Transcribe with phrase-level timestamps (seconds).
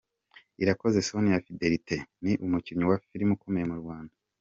[0.63, 4.13] Irakoze Sonia Fidélité: ni umukinnyi wa film ukomeye mu Rwanda.